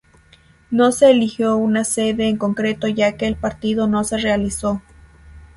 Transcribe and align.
No 0.71 0.91
se 0.91 1.11
eligio 1.11 1.57
una 1.57 1.83
sede 1.83 2.27
en 2.27 2.37
concreto 2.37 2.87
ya 2.87 3.17
que 3.17 3.27
el 3.27 3.35
partido 3.35 3.85
no 3.85 4.03
se 4.03 4.17
realizó. 4.17 4.81